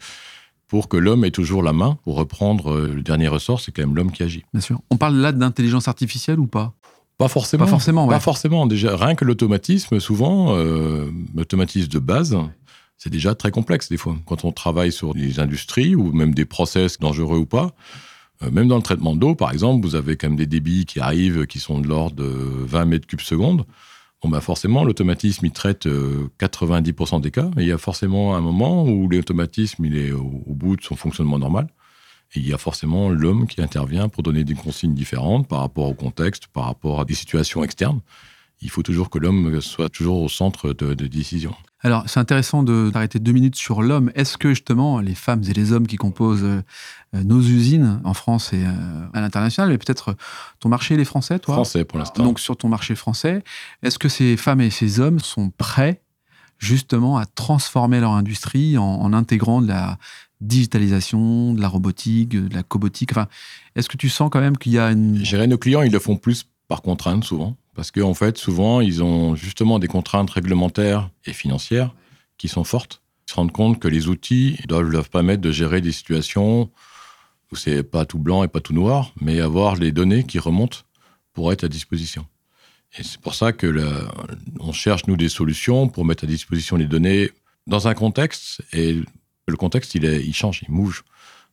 pour 0.67 0.89
que 0.89 0.97
l'homme 0.97 1.23
ait 1.23 1.31
toujours 1.31 1.63
la 1.63 1.73
main, 1.73 1.97
pour 2.03 2.15
reprendre 2.15 2.73
euh, 2.73 2.93
le 2.93 3.01
dernier 3.01 3.27
ressort, 3.27 3.61
c'est 3.61 3.71
quand 3.71 3.81
même 3.81 3.95
l'homme 3.95 4.11
qui 4.11 4.23
agit. 4.23 4.43
Bien 4.53 4.61
sûr. 4.61 4.79
On 4.89 4.97
parle 4.97 5.15
là 5.15 5.31
d'intelligence 5.31 5.87
artificielle 5.87 6.39
ou 6.39 6.47
pas? 6.47 6.73
Pas 7.17 7.29
forcément. 7.29 7.65
Pas 7.65 7.69
forcément, 7.69 8.07
Pas 8.07 8.19
forcément. 8.19 8.67
Déjà, 8.67 8.95
rien 8.95 9.15
que 9.15 9.25
l'automatisme, 9.25 9.99
souvent, 9.99 10.55
euh, 10.55 11.09
l'automatisme 11.35 11.87
de 11.87 11.99
base, 11.99 12.37
c'est 12.97 13.09
déjà 13.09 13.33
très 13.33 13.49
complexe 13.49 13.89
des 13.89 13.97
fois. 13.97 14.17
Quand 14.25 14.45
on 14.45 14.51
travaille 14.51 14.91
sur 14.91 15.15
des 15.15 15.39
industries 15.39 15.95
ou 15.95 16.11
même 16.11 16.35
des 16.35 16.45
process 16.45 16.99
dangereux 16.99 17.39
ou 17.39 17.45
pas, 17.45 17.73
euh, 18.43 18.51
même 18.51 18.67
dans 18.67 18.75
le 18.75 18.83
traitement 18.83 19.15
d'eau, 19.15 19.33
par 19.33 19.51
exemple, 19.51 19.85
vous 19.85 19.95
avez 19.95 20.15
quand 20.15 20.27
même 20.27 20.37
des 20.37 20.45
débits 20.45 20.85
qui 20.85 20.99
arrivent 20.99 21.47
qui 21.47 21.59
sont 21.59 21.79
de 21.79 21.87
l'ordre 21.87 22.15
de 22.15 22.25
20 22.25 22.85
mètres 22.85 23.07
cubes 23.07 23.21
secondes. 23.21 23.65
Bon, 24.23 24.29
bah 24.29 24.41
forcément, 24.41 24.83
l'automatisme, 24.83 25.45
il 25.45 25.51
traite 25.51 25.85
90% 25.85 25.87
euh, 25.89 27.19
des 27.19 27.29
cas. 27.31 27.51
Et 27.57 27.61
il 27.61 27.67
y 27.67 27.71
a 27.71 27.77
forcément 27.77 28.35
un 28.35 28.41
moment 28.41 28.83
où 28.83 29.07
l'automatisme, 29.07 29.85
il 29.85 29.95
est 29.95 30.11
au, 30.11 30.43
bout 30.47 30.75
de 30.75 30.81
son 30.81 30.95
fonctionnement 30.95 31.37
normal. 31.37 31.67
Et 32.33 32.39
il 32.39 32.47
y 32.47 32.53
a 32.53 32.57
forcément 32.57 33.09
l'homme 33.09 33.47
qui 33.47 33.61
intervient 33.61 34.09
pour 34.09 34.23
donner 34.23 34.43
des 34.43 34.55
consignes 34.55 34.95
différentes 34.95 35.47
par 35.47 35.59
rapport 35.59 35.87
au 35.87 35.93
contexte, 35.93 36.47
par 36.47 36.65
rapport 36.65 36.99
à 36.99 37.05
des 37.05 37.13
situations 37.13 37.63
externes. 37.63 38.01
Il 38.61 38.69
faut 38.69 38.83
toujours 38.83 39.09
que 39.09 39.19
l'homme 39.19 39.61
soit 39.61 39.89
toujours 39.89 40.21
au 40.21 40.29
centre 40.29 40.73
de, 40.73 40.93
de 40.93 41.07
décision. 41.07 41.55
Alors, 41.81 42.03
c'est 42.07 42.19
intéressant 42.19 42.63
de 42.63 42.89
d'arrêter 42.89 43.19
deux 43.19 43.31
minutes 43.31 43.55
sur 43.55 43.83
l'homme. 43.83 44.11
Est-ce 44.15 44.37
que 44.37 44.49
justement 44.49 44.99
les 44.99 45.13
femmes 45.13 45.43
et 45.47 45.53
les 45.53 45.71
hommes 45.71 45.85
qui 45.85 45.95
composent 45.95 46.43
euh, 46.43 46.63
nos 47.13 47.39
usines 47.39 48.01
en 48.03 48.15
France 48.15 48.51
et 48.51 48.65
euh, 48.65 49.07
à 49.13 49.21
l'international, 49.21 49.69
mais 49.69 49.77
peut-être 49.77 50.15
ton 50.59 50.69
marché, 50.69 50.97
les 50.97 51.05
Français, 51.05 51.37
toi? 51.37 51.55
Français 51.55 51.85
pour 51.85 51.99
l'instant. 51.99 52.23
Donc 52.23 52.39
sur 52.39 52.57
ton 52.57 52.67
marché 52.67 52.95
français, 52.95 53.43
est-ce 53.83 53.99
que 53.99 54.09
ces 54.09 54.37
femmes 54.37 54.61
et 54.61 54.71
ces 54.71 54.99
hommes 54.99 55.19
sont 55.19 55.51
prêts 55.51 56.01
justement 56.57 57.17
à 57.17 57.27
transformer 57.27 57.99
leur 57.99 58.13
industrie 58.13 58.79
en, 58.79 59.13
intégrant 59.13 59.61
de 59.61 59.67
la 59.67 59.99
digitalisation, 60.41 61.53
de 61.53 61.61
la 61.61 61.67
robotique, 61.67 62.29
de 62.29 62.53
la 62.53 62.63
cobotique? 62.63 63.11
Enfin, 63.11 63.27
est-ce 63.75 63.87
que 63.87 63.97
tu 63.97 64.09
sens 64.09 64.29
quand 64.31 64.41
même 64.41 64.57
qu'il 64.57 64.71
y 64.71 64.79
a 64.79 64.91
une... 64.91 65.23
Gérer 65.23 65.45
nos 65.45 65.59
clients, 65.59 65.83
ils 65.83 65.91
le 65.91 65.99
font 65.99 66.15
plus 66.15 66.47
par 66.67 66.81
contrainte 66.81 67.23
souvent. 67.23 67.55
Parce 67.77 67.91
qu'en 67.91 68.09
en 68.09 68.13
fait, 68.15 68.39
souvent, 68.39 68.81
ils 68.81 69.03
ont 69.03 69.35
justement 69.35 69.77
des 69.77 69.87
contraintes 69.87 70.31
réglementaires 70.31 71.11
et 71.27 71.31
financières 71.31 71.93
qui 72.39 72.47
sont 72.47 72.63
fortes. 72.63 73.03
Ils 73.27 73.31
se 73.31 73.35
rendent 73.35 73.51
compte 73.51 73.79
que 73.79 73.87
les 73.87 74.07
outils 74.07 74.57
doivent 74.67 74.89
leur 74.89 75.07
permettre 75.07 75.41
de 75.41 75.51
gérer 75.51 75.79
des 75.79 75.91
situations 75.91 76.71
où 77.51 77.55
c'est 77.55 77.83
pas 77.83 78.05
tout 78.05 78.17
blanc 78.17 78.43
et 78.43 78.47
pas 78.47 78.61
tout 78.61 78.73
noir, 78.73 79.13
mais 79.21 79.39
avoir 79.39 79.75
les 79.75 79.91
données 79.91 80.23
qui 80.23 80.39
remontent 80.39 80.79
pour 81.33 81.53
être 81.53 81.65
à 81.65 81.67
disposition. 81.67 82.25
Et 82.97 83.03
c'est 83.03 83.21
pour 83.21 83.35
ça 83.35 83.53
que 83.53 84.07
on 84.59 84.71
cherche, 84.71 85.05
nous, 85.05 85.15
des 85.15 85.29
solutions 85.29 85.87
pour 85.87 86.03
mettre 86.03 86.23
à 86.23 86.27
disposition 86.27 86.77
les 86.77 86.87
données 86.87 87.29
dans 87.67 87.87
un 87.87 87.93
contexte, 87.93 88.63
et 88.73 89.03
le 89.47 89.55
contexte, 89.55 89.93
il 89.93 90.33
change, 90.33 90.63
il 90.67 90.73
bouge. 90.73 91.03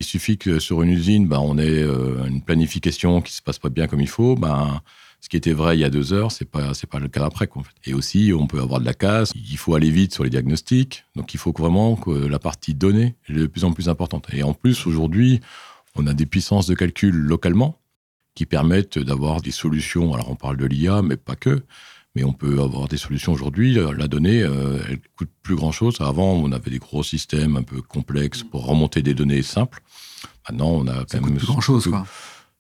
Il 0.01 0.07
suffit 0.07 0.39
que 0.39 0.59
sur 0.59 0.81
une 0.81 0.91
usine, 0.91 1.29
ben, 1.29 1.39
on 1.39 1.59
ait 1.59 1.83
euh, 1.83 2.25
une 2.25 2.41
planification 2.41 3.21
qui 3.21 3.35
se 3.35 3.43
passe 3.43 3.59
pas 3.59 3.69
bien 3.69 3.89
comme 3.89 4.01
il 4.01 4.09
faut, 4.09 4.37
ben, 4.37 4.81
ce 5.25 5.31
qui 5.31 5.39
était 5.39 5.55
vrai 5.55 5.75
il 5.75 5.81
y 5.81 5.85
a 5.85 5.89
deux 5.89 6.13
heures, 6.13 6.31
c'est 6.31 6.45
pas 6.45 6.75
c'est 6.75 6.87
pas 6.87 6.99
le 6.99 7.09
cas 7.09 7.25
après. 7.25 7.47
Quoi, 7.47 7.63
en 7.63 7.65
fait. 7.65 7.73
Et 7.87 7.95
aussi, 7.95 8.33
on 8.39 8.47
peut 8.47 8.61
avoir 8.61 8.79
de 8.79 8.85
la 8.85 8.93
casse. 8.93 9.33
Il 9.35 9.57
faut 9.57 9.75
aller 9.75 9.91
vite 9.91 10.13
sur 10.13 10.23
les 10.23 10.29
diagnostics. 10.29 11.07
Donc, 11.17 11.33
il 11.33 11.39
faut 11.39 11.55
vraiment 11.57 11.97
que 11.97 12.11
la 12.11 12.39
partie 12.39 12.75
donnée 12.75 13.15
est 13.31 13.33
de 13.33 13.47
plus 13.47 13.65
en 13.65 13.73
plus 13.73 13.89
importante. 13.89 14.27
Et 14.35 14.43
en 14.43 14.53
plus, 14.53 14.87
aujourd'hui, 14.87 15.41
on 15.97 16.07
a 16.07 16.13
des 16.13 16.27
puissances 16.27 16.67
de 16.67 16.75
calcul 16.75 17.15
localement 17.15 17.81
qui 18.35 18.45
permettent 18.45 18.99
d'avoir 18.99 19.41
des 19.41 19.51
solutions. 19.51 20.13
Alors, 20.13 20.31
on 20.31 20.37
parle 20.37 20.59
de 20.59 20.67
l'IA, 20.67 21.01
mais 21.01 21.17
pas 21.17 21.37
que. 21.37 21.63
Mais 22.15 22.23
on 22.23 22.35
peut 22.35 22.61
avoir 22.61 22.89
des 22.89 22.99
solutions 22.99 23.33
aujourd'hui. 23.33 23.79
La 23.97 24.09
donnée, 24.09 24.43
euh, 24.43 24.79
elle 24.91 25.01
coûte 25.17 25.31
plus 25.43 25.57
grand 25.57 25.73
chose. 25.73 26.03
Avant, 26.03 26.35
on 26.35 26.53
avait 26.53 26.71
des 26.71 26.79
gros 26.79 27.03
systèmes 27.03 27.57
un 27.57 27.63
peu 27.63 27.81
complexes 27.81 28.43
pour 28.43 28.67
remonter 28.67 29.01
des 29.01 29.15
données 29.15 29.41
simples. 29.41 29.81
Maintenant, 30.51 30.69
on 30.69 30.87
a 30.87 31.07
quand 31.11 31.23
même. 31.23 31.39
plus 31.39 31.47
grand 31.47 31.63
chose, 31.63 31.87
quoi 31.87 32.05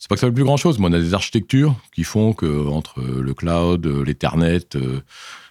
c'est 0.04 0.08
pas 0.10 0.16
que 0.16 0.20
ça 0.20 0.26
veut 0.26 0.34
plus 0.34 0.44
grand 0.44 0.58
chose, 0.58 0.78
mais 0.78 0.86
on 0.88 0.92
a 0.92 0.98
des 1.00 1.14
architectures 1.14 1.74
qui 1.94 2.04
font 2.04 2.34
que 2.34 2.68
entre 2.68 3.00
le 3.00 3.32
cloud, 3.32 3.86
l'Ethernet, 3.86 4.66
euh, 4.76 5.00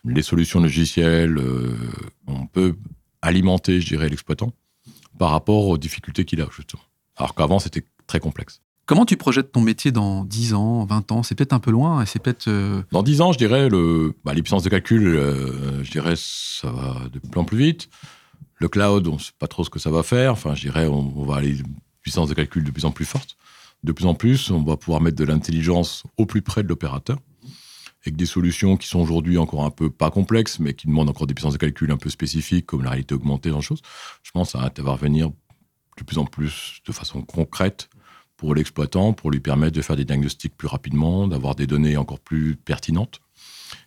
les 0.05 0.21
solutions 0.21 0.59
logicielles, 0.59 1.39
euh, 1.39 1.75
on 2.27 2.45
peut 2.45 2.75
alimenter, 3.23 3.81
je 3.81 3.87
dirais, 3.87 4.09
l'exploitant 4.09 4.53
par 5.17 5.31
rapport 5.31 5.67
aux 5.69 5.79
difficultés 5.79 6.23
qu'il 6.23 6.39
a, 6.39 6.45
justement. 6.55 6.83
Alors 7.17 7.33
qu'avant, 7.33 7.57
c'était 7.57 7.83
très 8.05 8.19
complexe. 8.19 8.61
Comment 8.85 9.05
tu 9.07 9.17
projettes 9.17 9.51
ton 9.51 9.61
métier 9.61 9.91
dans 9.91 10.23
10 10.23 10.53
ans, 10.53 10.85
20 10.85 11.11
ans? 11.11 11.23
C'est 11.23 11.33
peut-être 11.33 11.53
un 11.53 11.59
peu 11.59 11.71
loin 11.71 12.03
et 12.03 12.05
c'est 12.05 12.19
peut-être. 12.19 12.47
euh, 12.47 12.83
Dans 12.91 13.01
10 13.01 13.21
ans, 13.21 13.31
je 13.31 13.39
dirais, 13.39 13.69
le, 13.69 14.13
bah, 14.23 14.35
les 14.35 14.43
puissances 14.43 14.61
de 14.61 14.69
calcul, 14.69 15.07
euh, 15.07 15.83
je 15.83 15.89
dirais, 15.89 16.13
ça 16.15 16.69
va 16.69 17.07
de 17.11 17.17
plus 17.17 17.39
en 17.39 17.43
plus 17.43 17.57
vite. 17.57 17.89
Le 18.57 18.67
cloud, 18.67 19.07
on 19.07 19.13
ne 19.15 19.19
sait 19.19 19.31
pas 19.39 19.47
trop 19.47 19.63
ce 19.63 19.71
que 19.71 19.79
ça 19.79 19.89
va 19.89 20.03
faire. 20.03 20.33
Enfin, 20.33 20.53
je 20.53 20.61
dirais, 20.61 20.85
on, 20.85 21.11
on 21.17 21.25
va 21.25 21.37
aller 21.37 21.53
de 21.53 21.63
puissance 22.01 22.29
de 22.29 22.35
calcul 22.35 22.63
de 22.63 22.69
plus 22.69 22.85
en 22.85 22.91
plus 22.91 23.05
forte. 23.05 23.35
De 23.83 23.91
plus 23.91 24.05
en 24.05 24.13
plus, 24.13 24.49
on 24.49 24.63
va 24.63 24.77
pouvoir 24.77 25.01
mettre 25.01 25.17
de 25.17 25.25
l'intelligence 25.25 26.03
au 26.17 26.25
plus 26.25 26.41
près 26.41 26.63
de 26.63 26.69
l'opérateur, 26.69 27.17
avec 28.05 28.15
des 28.15 28.25
solutions 28.25 28.77
qui 28.77 28.87
sont 28.87 28.99
aujourd'hui 28.99 29.37
encore 29.37 29.65
un 29.65 29.71
peu 29.71 29.89
pas 29.89 30.09
complexes, 30.09 30.59
mais 30.59 30.73
qui 30.73 30.87
demandent 30.87 31.09
encore 31.09 31.27
des 31.27 31.33
puissances 31.33 31.53
de 31.53 31.57
calcul 31.57 31.91
un 31.91 31.97
peu 31.97 32.09
spécifiques, 32.09 32.65
comme 32.65 32.83
la 32.83 32.91
réalité 32.91 33.13
augmentée, 33.15 33.49
dans 33.49 33.61
choses. 33.61 33.81
Je 34.23 34.31
pense 34.31 34.53
que 34.53 34.59
ça 34.59 34.71
va 34.77 34.95
venir 34.95 35.29
de 35.97 36.03
plus 36.03 36.17
en 36.17 36.25
plus 36.25 36.79
de 36.85 36.91
façon 36.91 37.21
concrète 37.21 37.89
pour 38.37 38.55
l'exploitant, 38.55 39.13
pour 39.13 39.31
lui 39.31 39.39
permettre 39.39 39.75
de 39.75 39.81
faire 39.81 39.95
des 39.95 40.05
diagnostics 40.05 40.55
plus 40.55 40.67
rapidement, 40.67 41.27
d'avoir 41.27 41.55
des 41.55 41.67
données 41.67 41.97
encore 41.97 42.19
plus 42.19 42.55
pertinentes. 42.55 43.21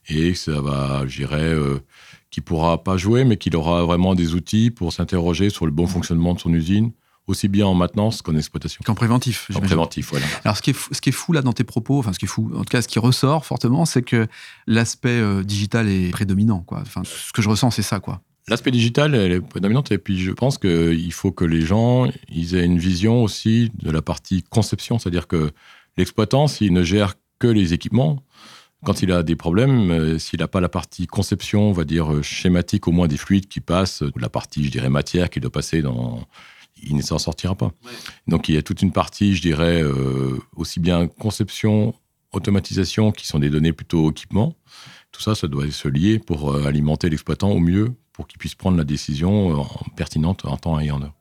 Et 0.08 0.34
ça 0.34 0.60
va, 0.60 1.06
je 1.06 1.16
dirais, 1.16 1.42
euh, 1.42 1.80
qui 2.30 2.40
pourra 2.40 2.82
pas 2.82 2.96
jouer, 2.96 3.24
mais 3.24 3.36
qu'il 3.36 3.56
aura 3.56 3.84
vraiment 3.84 4.14
des 4.14 4.34
outils 4.34 4.70
pour 4.70 4.92
s'interroger 4.92 5.50
sur 5.50 5.66
le 5.66 5.72
bon 5.72 5.86
fonctionnement 5.86 6.34
de 6.34 6.40
son 6.40 6.52
usine, 6.52 6.92
aussi 7.26 7.48
bien 7.48 7.66
en 7.66 7.74
maintenance 7.74 8.22
qu'en 8.22 8.36
exploitation. 8.36 8.80
qu'en 8.84 8.94
préventif 8.94 9.50
En 9.54 9.60
préventif, 9.60 10.10
voilà. 10.10 10.26
Alors, 10.44 10.56
ce 10.56 10.62
qui, 10.62 10.70
est 10.70 10.74
fou, 10.74 10.94
ce 10.94 11.00
qui 11.00 11.08
est 11.08 11.12
fou 11.12 11.32
là 11.32 11.42
dans 11.42 11.52
tes 11.52 11.64
propos, 11.64 11.98
enfin, 11.98 12.12
ce 12.12 12.18
qui 12.18 12.26
est 12.26 12.28
fou, 12.28 12.50
en 12.54 12.60
tout 12.60 12.70
cas, 12.70 12.82
ce 12.82 12.88
qui 12.88 12.98
ressort 12.98 13.44
fortement, 13.44 13.84
c'est 13.84 14.02
que 14.02 14.26
l'aspect 14.66 15.08
euh, 15.08 15.42
digital 15.42 15.88
est 15.88 16.10
prédominant, 16.10 16.60
quoi. 16.60 16.80
Enfin, 16.80 17.02
ce 17.04 17.32
que 17.32 17.42
je 17.42 17.48
ressens, 17.48 17.72
c'est 17.72 17.82
ça, 17.82 18.00
quoi. 18.00 18.20
L'aspect 18.48 18.70
digital, 18.70 19.14
elle 19.16 19.32
est 19.32 19.40
prédominante. 19.40 19.90
Et 19.90 19.98
puis, 19.98 20.20
je 20.20 20.30
pense 20.30 20.56
qu'il 20.56 21.12
faut 21.12 21.32
que 21.32 21.44
les 21.44 21.62
gens 21.62 22.08
ils 22.28 22.54
aient 22.54 22.64
une 22.64 22.78
vision 22.78 23.24
aussi 23.24 23.72
de 23.74 23.90
la 23.90 24.02
partie 24.02 24.44
conception. 24.44 25.00
C'est-à-dire 25.00 25.26
que 25.26 25.50
l'exploitant, 25.96 26.46
s'il 26.46 26.72
ne 26.72 26.84
gère 26.84 27.14
que 27.40 27.48
les 27.48 27.72
équipements, 27.72 28.22
quand 28.84 29.02
il 29.02 29.10
a 29.10 29.24
des 29.24 29.34
problèmes, 29.34 29.90
euh, 29.90 30.18
s'il 30.20 30.38
n'a 30.38 30.46
pas 30.46 30.60
la 30.60 30.68
partie 30.68 31.08
conception, 31.08 31.70
on 31.70 31.72
va 31.72 31.84
dire 31.84 32.12
euh, 32.12 32.22
schématique, 32.22 32.86
au 32.86 32.92
moins 32.92 33.08
des 33.08 33.16
fluides 33.16 33.48
qui 33.48 33.58
passent, 33.58 34.02
ou 34.02 34.18
la 34.18 34.28
partie, 34.28 34.64
je 34.64 34.70
dirais, 34.70 34.90
matière 34.90 35.28
qui 35.28 35.40
doit 35.40 35.50
passer 35.50 35.82
dans. 35.82 36.24
Il 36.82 36.96
ne 36.96 37.02
s'en 37.02 37.18
sortira 37.18 37.54
pas. 37.54 37.72
Donc, 38.26 38.48
il 38.48 38.54
y 38.54 38.58
a 38.58 38.62
toute 38.62 38.82
une 38.82 38.92
partie, 38.92 39.34
je 39.34 39.42
dirais, 39.42 39.82
euh, 39.82 40.38
aussi 40.56 40.78
bien 40.80 41.06
conception, 41.08 41.94
automatisation, 42.32 43.12
qui 43.12 43.26
sont 43.26 43.38
des 43.38 43.50
données 43.50 43.72
plutôt 43.72 44.10
équipement. 44.10 44.54
Tout 45.12 45.22
ça, 45.22 45.34
ça 45.34 45.48
doit 45.48 45.70
se 45.70 45.88
lier 45.88 46.18
pour 46.18 46.52
euh, 46.52 46.66
alimenter 46.66 47.08
l'exploitant 47.08 47.50
au 47.50 47.58
mieux 47.60 47.94
pour 48.12 48.26
qu'il 48.26 48.38
puisse 48.38 48.54
prendre 48.54 48.76
la 48.76 48.84
décision 48.84 49.50
euh, 49.50 49.54
en- 49.56 49.68
pertinente 49.96 50.44
en 50.44 50.56
temps 50.56 50.78
et 50.80 50.90
en 50.90 51.02
heure. 51.02 51.14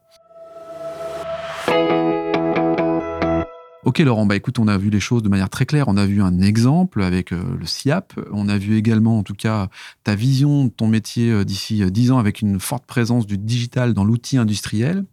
Ok 3.86 4.00
Laurent, 4.00 4.26
bah 4.26 4.36
écoute, 4.36 4.58
on 4.58 4.68
a 4.68 4.80
vu 4.80 4.90
les 4.90 5.00
choses 5.00 5.22
de 5.22 5.30
manière 5.30 5.50
très 5.50 5.68
claire. 5.68 5.88
On 5.88 5.96
a 5.96 6.08
vu 6.08 6.20
un 6.24 6.42
exemple 6.42 7.04
avec 7.04 7.32
euh, 7.32 7.44
le 7.60 7.68
SIAP. 7.68 8.14
On 8.32 8.50
a 8.50 8.58
vu 8.58 8.78
également, 8.78 9.20
en 9.20 9.24
tout 9.24 9.36
cas, 9.36 9.70
ta 10.04 10.16
vision 10.16 10.66
de 10.66 10.70
ton 10.72 10.88
métier 10.88 11.30
euh, 11.30 11.46
d'ici 11.46 11.84
euh, 11.84 11.92
10 11.92 12.10
ans 12.12 12.18
avec 12.18 12.42
une 12.42 12.60
forte 12.60 12.88
présence 12.88 13.28
du 13.28 13.38
digital 13.38 13.94
dans 13.94 14.04
l'outil 14.04 14.38
industriel. 14.40 15.06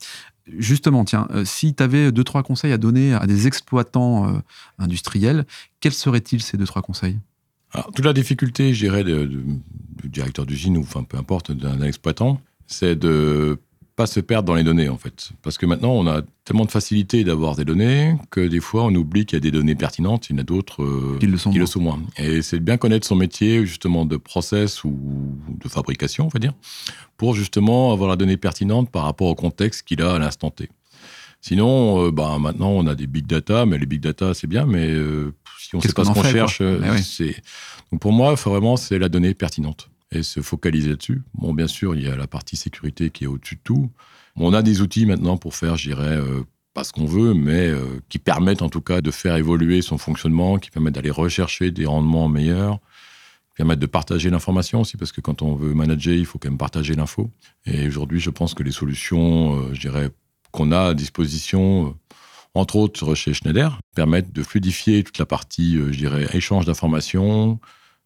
Justement, 0.46 1.04
tiens, 1.04 1.28
euh, 1.30 1.44
si 1.44 1.74
tu 1.74 1.82
avais 1.82 2.10
deux, 2.10 2.24
trois 2.24 2.42
conseils 2.42 2.72
à 2.72 2.78
donner 2.78 3.14
à 3.14 3.26
des 3.26 3.46
exploitants 3.46 4.28
euh, 4.28 4.38
industriels, 4.78 5.46
quels 5.80 5.92
seraient-ils 5.92 6.42
ces 6.42 6.56
deux, 6.56 6.66
trois 6.66 6.82
conseils? 6.82 7.18
Alors, 7.72 7.92
toute 7.92 8.04
la 8.04 8.12
difficulté, 8.12 8.74
je 8.74 8.80
dirais, 8.80 9.04
du 9.04 9.44
directeur 10.04 10.44
d'usine 10.44 10.76
ou 10.76 10.82
enfin 10.82 11.04
peu 11.04 11.16
importe 11.16 11.52
d'un 11.52 11.80
exploitant, 11.82 12.40
c'est 12.66 12.96
de 12.96 13.58
pas 14.02 14.06
se 14.06 14.18
perdre 14.18 14.48
dans 14.48 14.54
les 14.54 14.64
données 14.64 14.88
en 14.88 14.98
fait. 14.98 15.30
Parce 15.42 15.58
que 15.58 15.66
maintenant, 15.66 15.92
on 15.92 16.08
a 16.08 16.22
tellement 16.44 16.64
de 16.64 16.72
facilité 16.72 17.22
d'avoir 17.22 17.54
des 17.54 17.64
données 17.64 18.16
que 18.30 18.40
des 18.40 18.58
fois, 18.58 18.84
on 18.84 18.94
oublie 18.96 19.26
qu'il 19.26 19.36
y 19.36 19.38
a 19.38 19.40
des 19.40 19.52
données 19.52 19.76
pertinentes, 19.76 20.28
il 20.28 20.32
y 20.32 20.36
en 20.36 20.42
a 20.42 20.44
d'autres 20.44 20.82
euh, 20.82 21.18
Qu'ils 21.20 21.30
le 21.30 21.38
sont 21.38 21.52
qui 21.52 21.58
le 21.58 21.66
sont 21.66 21.80
moins. 21.80 22.00
Et 22.16 22.42
c'est 22.42 22.58
de 22.58 22.64
bien 22.64 22.78
connaître 22.78 23.06
son 23.06 23.14
métier 23.14 23.64
justement 23.64 24.04
de 24.04 24.16
process 24.16 24.82
ou 24.82 24.92
de 25.48 25.68
fabrication, 25.68 26.26
on 26.26 26.30
va 26.30 26.40
dire, 26.40 26.52
pour 27.16 27.34
justement 27.34 27.92
avoir 27.92 28.10
la 28.10 28.16
donnée 28.16 28.36
pertinente 28.36 28.90
par 28.90 29.04
rapport 29.04 29.28
au 29.28 29.36
contexte 29.36 29.86
qu'il 29.86 30.02
a 30.02 30.14
à 30.14 30.18
l'instant 30.18 30.50
T. 30.50 30.68
Sinon, 31.40 32.06
euh, 32.06 32.10
bah, 32.10 32.38
maintenant, 32.40 32.70
on 32.70 32.88
a 32.88 32.96
des 32.96 33.06
big 33.06 33.26
data, 33.26 33.66
mais 33.66 33.78
les 33.78 33.86
big 33.86 34.00
data, 34.00 34.34
c'est 34.34 34.48
bien, 34.48 34.66
mais 34.66 34.90
euh, 34.90 35.32
si 35.60 35.76
on 35.76 35.78
ne 35.78 35.82
sait 35.82 35.92
pas 35.92 36.04
ce 36.04 36.10
qu'on 36.10 36.24
cherche, 36.24 36.60
oui. 36.60 37.02
c'est. 37.04 37.36
Donc 37.92 38.00
pour 38.00 38.12
moi, 38.12 38.36
faut 38.36 38.50
vraiment, 38.50 38.76
c'est 38.76 38.98
la 38.98 39.08
donnée 39.08 39.34
pertinente 39.34 39.88
et 40.12 40.22
se 40.22 40.40
focaliser 40.40 40.90
là-dessus. 40.90 41.22
Bon, 41.34 41.54
bien 41.54 41.66
sûr, 41.66 41.94
il 41.94 42.02
y 42.02 42.08
a 42.08 42.16
la 42.16 42.26
partie 42.26 42.56
sécurité 42.56 43.10
qui 43.10 43.24
est 43.24 43.26
au-dessus 43.26 43.56
de 43.56 43.60
tout. 43.64 43.90
On 44.36 44.52
a 44.52 44.62
des 44.62 44.80
outils 44.80 45.06
maintenant 45.06 45.36
pour 45.36 45.54
faire, 45.54 45.76
je 45.76 45.88
dirais, 45.88 46.16
euh, 46.16 46.42
pas 46.74 46.84
ce 46.84 46.92
qu'on 46.92 47.06
veut, 47.06 47.34
mais 47.34 47.68
euh, 47.68 48.00
qui 48.08 48.18
permettent 48.18 48.62
en 48.62 48.68
tout 48.68 48.80
cas 48.80 49.00
de 49.00 49.10
faire 49.10 49.36
évoluer 49.36 49.82
son 49.82 49.98
fonctionnement, 49.98 50.58
qui 50.58 50.70
permettent 50.70 50.94
d'aller 50.94 51.10
rechercher 51.10 51.70
des 51.70 51.86
rendements 51.86 52.28
meilleurs, 52.28 52.78
qui 53.50 53.56
permettent 53.56 53.78
de 53.78 53.86
partager 53.86 54.30
l'information 54.30 54.80
aussi, 54.82 54.96
parce 54.96 55.12
que 55.12 55.20
quand 55.20 55.42
on 55.42 55.54
veut 55.54 55.74
manager, 55.74 56.14
il 56.14 56.26
faut 56.26 56.38
quand 56.38 56.48
même 56.48 56.58
partager 56.58 56.94
l'info. 56.94 57.30
Et 57.66 57.86
aujourd'hui, 57.86 58.20
je 58.20 58.30
pense 58.30 58.54
que 58.54 58.62
les 58.62 58.72
solutions, 58.72 59.56
euh, 59.56 59.74
je 59.74 59.80
dirais, 59.80 60.10
qu'on 60.50 60.72
a 60.72 60.88
à 60.88 60.94
disposition, 60.94 61.96
entre 62.54 62.76
autres 62.76 63.14
chez 63.14 63.32
Schneider, 63.32 63.80
permettent 63.94 64.32
de 64.32 64.42
fluidifier 64.42 65.02
toute 65.02 65.16
la 65.16 65.24
partie, 65.24 65.76
je 65.76 65.96
dirais, 65.96 66.28
échange 66.34 66.66
d'informations, 66.66 67.58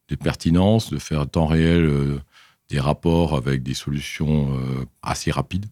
des 0.08 0.16
pertinences, 0.16 0.90
de 0.90 0.98
faire 0.98 1.20
en 1.20 1.26
temps 1.26 1.46
réel 1.46 1.84
euh, 1.84 2.20
des 2.68 2.80
rapports 2.80 3.36
avec 3.36 3.62
des 3.62 3.74
solutions 3.74 4.56
euh, 4.56 4.84
assez 5.02 5.30
rapides. 5.30 5.66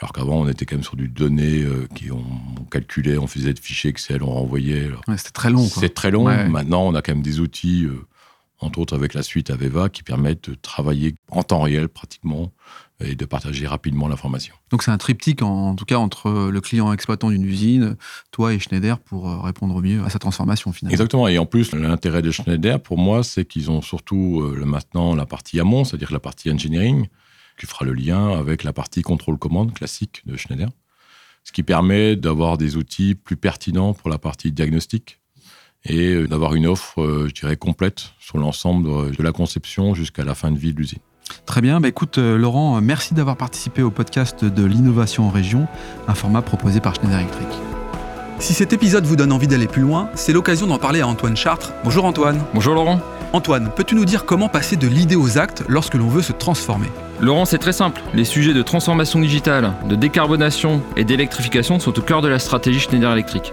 Alors 0.00 0.12
qu'avant, 0.12 0.40
on 0.40 0.48
était 0.48 0.66
quand 0.66 0.76
même 0.76 0.82
sur 0.84 0.96
du 0.96 1.08
données 1.08 1.62
euh, 1.62 1.86
qui 1.94 2.10
on, 2.10 2.24
on 2.60 2.64
calculait, 2.64 3.16
on 3.16 3.26
faisait 3.26 3.54
des 3.54 3.60
fichiers 3.60 3.90
Excel, 3.90 4.22
on 4.22 4.30
renvoyait. 4.30 4.90
Ouais, 5.06 5.16
C'était 5.16 5.30
très 5.30 5.50
long, 5.50 5.64
c'est 5.66 5.94
très 5.94 6.10
long. 6.10 6.26
Ouais. 6.26 6.48
Maintenant, 6.48 6.82
on 6.86 6.94
a 6.94 7.02
quand 7.02 7.12
même 7.12 7.22
des 7.22 7.40
outils, 7.40 7.84
euh, 7.84 8.04
entre 8.60 8.78
autres 8.78 8.94
avec 8.94 9.14
la 9.14 9.22
suite 9.22 9.50
Aveva, 9.50 9.88
qui 9.88 10.02
permettent 10.02 10.50
de 10.50 10.54
travailler 10.54 11.14
en 11.30 11.42
temps 11.42 11.62
réel 11.62 11.88
pratiquement 11.88 12.52
et 13.00 13.16
de 13.16 13.24
partager 13.24 13.66
rapidement 13.66 14.08
l'information. 14.08 14.54
Donc 14.70 14.82
c'est 14.82 14.90
un 14.90 14.98
triptyque, 14.98 15.42
en, 15.42 15.70
en 15.70 15.74
tout 15.74 15.84
cas, 15.84 15.96
entre 15.96 16.50
le 16.50 16.60
client 16.60 16.92
exploitant 16.92 17.30
d'une 17.30 17.44
usine, 17.44 17.96
toi 18.30 18.54
et 18.54 18.58
Schneider, 18.58 18.98
pour 19.00 19.28
euh, 19.28 19.40
répondre 19.40 19.74
au 19.74 19.82
mieux 19.82 20.02
à 20.04 20.10
sa 20.10 20.18
transformation, 20.18 20.72
finalement. 20.72 20.92
Exactement. 20.92 21.28
Et 21.28 21.38
en 21.38 21.46
plus, 21.46 21.72
l'intérêt 21.72 22.22
de 22.22 22.30
Schneider, 22.30 22.80
pour 22.80 22.98
moi, 22.98 23.24
c'est 23.24 23.44
qu'ils 23.44 23.70
ont 23.70 23.82
surtout 23.82 24.40
euh, 24.42 24.64
maintenant 24.64 25.14
la 25.14 25.26
partie 25.26 25.58
amont, 25.58 25.84
c'est-à-dire 25.84 26.12
la 26.12 26.20
partie 26.20 26.50
engineering, 26.50 27.08
qui 27.58 27.66
fera 27.66 27.84
le 27.84 27.92
lien 27.92 28.30
avec 28.30 28.64
la 28.64 28.72
partie 28.72 29.02
contrôle-commande 29.02 29.74
classique 29.74 30.22
de 30.26 30.36
Schneider. 30.36 30.68
Ce 31.42 31.52
qui 31.52 31.62
permet 31.62 32.16
d'avoir 32.16 32.56
des 32.56 32.76
outils 32.76 33.14
plus 33.14 33.36
pertinents 33.36 33.92
pour 33.92 34.08
la 34.08 34.18
partie 34.18 34.50
diagnostic 34.50 35.20
et 35.86 36.14
euh, 36.14 36.26
d'avoir 36.26 36.54
une 36.54 36.66
offre, 36.66 37.00
euh, 37.02 37.28
je 37.28 37.34
dirais, 37.34 37.56
complète 37.56 38.12
sur 38.18 38.38
l'ensemble 38.38 38.88
euh, 38.88 39.10
de 39.10 39.22
la 39.22 39.32
conception 39.32 39.94
jusqu'à 39.94 40.24
la 40.24 40.34
fin 40.34 40.50
de 40.50 40.58
vie 40.58 40.72
de 40.72 40.78
l'usine. 40.78 40.98
Très 41.46 41.62
bien, 41.62 41.80
bah 41.80 41.88
écoute 41.88 42.18
Laurent, 42.18 42.80
merci 42.82 43.14
d'avoir 43.14 43.38
participé 43.38 43.82
au 43.82 43.90
podcast 43.90 44.44
de 44.44 44.64
l'innovation 44.64 45.26
en 45.26 45.30
région, 45.30 45.66
un 46.06 46.14
format 46.14 46.42
proposé 46.42 46.80
par 46.80 46.94
Schneider 46.94 47.18
Electric. 47.18 47.48
Si 48.38 48.52
cet 48.52 48.74
épisode 48.74 49.06
vous 49.06 49.16
donne 49.16 49.32
envie 49.32 49.46
d'aller 49.46 49.66
plus 49.66 49.80
loin, 49.80 50.10
c'est 50.14 50.34
l'occasion 50.34 50.66
d'en 50.66 50.78
parler 50.78 51.00
à 51.00 51.08
Antoine 51.08 51.36
Chartres. 51.36 51.72
Bonjour 51.82 52.04
Antoine. 52.04 52.42
Bonjour 52.52 52.74
Laurent. 52.74 53.00
Antoine, 53.32 53.70
peux-tu 53.74 53.94
nous 53.94 54.04
dire 54.04 54.26
comment 54.26 54.50
passer 54.50 54.76
de 54.76 54.86
l'idée 54.86 55.16
aux 55.16 55.38
actes 55.38 55.64
lorsque 55.66 55.94
l'on 55.94 56.08
veut 56.08 56.22
se 56.22 56.32
transformer? 56.32 56.88
Laurent, 57.20 57.46
c'est 57.46 57.58
très 57.58 57.72
simple. 57.72 58.02
Les 58.12 58.24
sujets 58.24 58.52
de 58.52 58.62
transformation 58.62 59.18
digitale, 59.18 59.72
de 59.88 59.96
décarbonation 59.96 60.82
et 60.96 61.04
d'électrification 61.04 61.80
sont 61.80 61.98
au 61.98 62.02
cœur 62.02 62.20
de 62.20 62.28
la 62.28 62.38
stratégie 62.38 62.80
Schneider 62.80 63.10
Electric. 63.10 63.52